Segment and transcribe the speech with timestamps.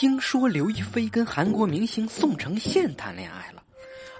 [0.00, 3.60] 听说刘亦菲跟韩国明星宋承宪谈恋爱了，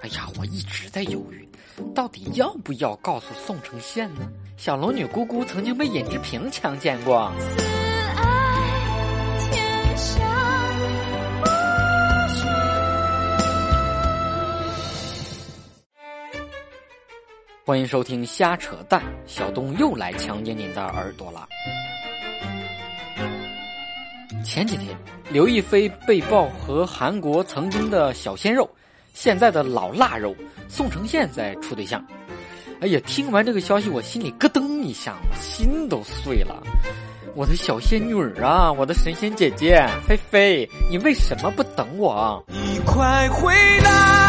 [0.02, 1.48] 哎呀，我一直在犹豫，
[1.94, 4.28] 到底要不要告诉宋承宪呢？
[4.56, 7.32] 小龙女姑姑曾经被尹志平强奸过。
[17.64, 21.46] 欢迎收听瞎扯淡，小东又来强奸您的耳朵了。
[24.48, 24.96] 前几天，
[25.30, 28.66] 刘亦菲被曝和韩国曾经的小鲜肉，
[29.12, 30.34] 现在的老腊肉
[30.70, 32.02] 宋承宪在处对象。
[32.80, 36.62] 哎呀，听完这个消息，我心里咯噔一下，心都碎了。
[37.34, 42.42] 我的小仙女儿啊，我的神仙姐姐菲菲，你为什么不等我？
[42.48, 43.52] 你快回
[43.84, 44.27] 来，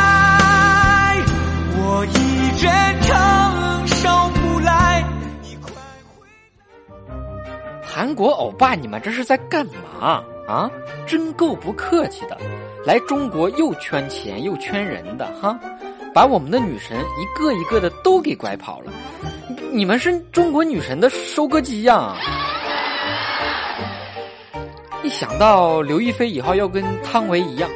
[8.19, 10.69] 国欧巴，你们这是在干嘛啊？
[11.07, 12.38] 真够不客气的，
[12.83, 15.57] 来中国又圈钱又圈人的哈，
[16.13, 18.91] 把我们的女神一个一个的都给拐跑了。
[19.71, 22.13] 你们是中国女神的收割机呀！
[25.01, 27.69] 一想到刘亦菲以后要跟汤唯一样，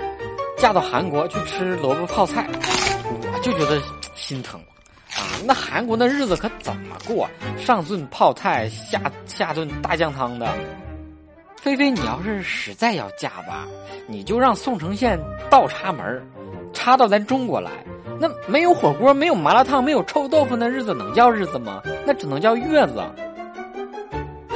[0.58, 3.82] 嫁到韩国去吃萝卜泡菜，我就觉得
[4.14, 4.83] 心疼啊！
[5.46, 7.30] 那韩国那日子可怎么过？
[7.58, 10.48] 上顿泡菜，下下顿大酱汤的。
[11.58, 13.68] 菲菲，你要是实在要嫁吧，
[14.08, 16.22] 你就让宋承宪倒插门
[16.74, 17.72] 插到咱中国来。
[18.20, 21.82] 那没有火锅，没有麻辣烫，没有臭豆腐，那日子能叫日子吗？
[22.06, 23.02] 那只能叫月子。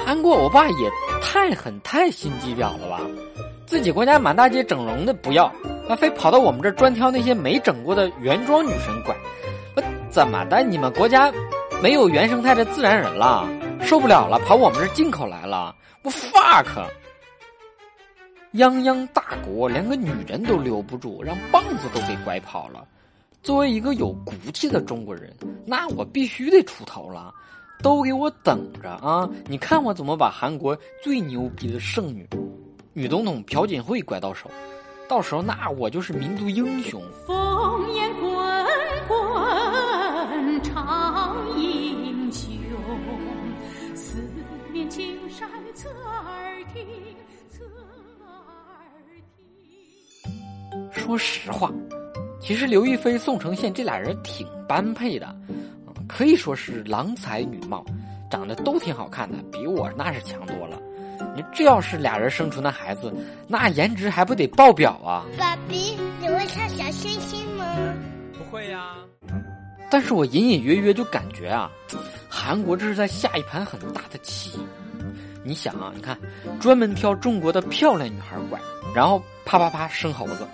[0.05, 3.01] 韩国欧巴也太狠太心机婊了吧！
[3.65, 5.51] 自己国家满大街整容的不要，
[5.89, 9.15] 那非跑到我们这儿专挑那些没整过的原装女神拐。
[10.17, 10.63] 怎么的？
[10.63, 11.31] 你们国家
[11.79, 13.47] 没有原生态的自然人了？
[13.83, 15.75] 受不了了，跑我们这进口来了？
[16.01, 16.65] 我 fuck！
[18.51, 22.83] 泱泱大国连个女人都留不住，让棒子都给拐跑了。
[23.43, 25.31] 作为一个有骨气的中国人，
[25.67, 27.31] 那我必须得出头了。
[27.83, 29.29] 都给我等着啊！
[29.45, 32.27] 你看我怎么把韩国最牛逼的剩女
[32.91, 34.49] 女总统朴槿惠拐到手，
[35.07, 36.99] 到时候那我就是民族英雄。
[37.27, 38.11] 烽烟
[51.07, 51.71] 说实话，
[52.37, 55.33] 其实刘亦菲、宋承宪这俩人挺般配的。
[56.05, 57.85] 可以说是郎才女貌，
[58.29, 60.77] 长得都挺好看的，比我那是强多了。
[61.33, 63.13] 你这要是俩人生出那孩子，
[63.47, 65.25] 那颜值还不得爆表啊！
[65.39, 67.65] 爸比，你会唱小星星吗？
[68.37, 68.95] 不会呀。
[69.89, 71.71] 但是我隐隐约约就感觉啊，
[72.27, 74.59] 韩国这是在下一盘很大的棋。
[75.41, 76.17] 你想啊，你看，
[76.59, 78.59] 专门挑中国的漂亮女孩拐，
[78.93, 80.45] 然后啪啪啪生猴子，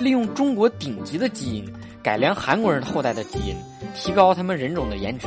[0.00, 1.72] 利用中国顶级的基因。
[2.00, 3.54] 改良韩国人后代的基因，
[3.94, 5.26] 提高他们人种的颜值，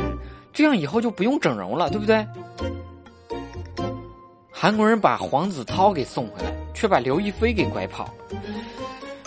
[0.51, 2.25] 这样以后就不用整容了，对不对？
[4.49, 8.11] 韩国人把黄子韬给送回来，却把刘亦菲给拐跑。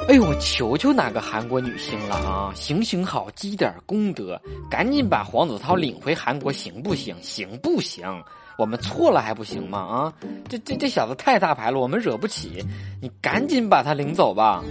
[0.09, 2.53] 哎呦，我求求哪个韩国女星了啊！
[2.55, 4.41] 行行好，积点功德，
[4.71, 7.15] 赶紧把黄子韬领回韩国，行不行？
[7.22, 8.05] 行不行？
[8.59, 9.78] 我们错了还不行吗？
[9.78, 10.12] 啊，
[10.49, 12.65] 这这这小子太大牌了，我们惹不起，
[13.00, 14.62] 你赶紧把他领走吧。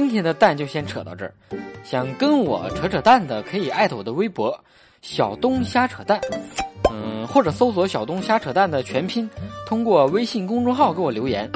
[0.00, 1.34] 今天的蛋就先扯到这儿，
[1.84, 4.58] 想跟我扯扯蛋的可以艾特我的微博
[5.02, 6.18] “小东瞎扯蛋”，
[6.90, 9.28] 嗯，或者搜索“小东瞎扯蛋”的全拼，
[9.66, 11.50] 通过微信公众号给我留言，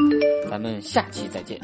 [0.51, 1.59] 咱们下期再见。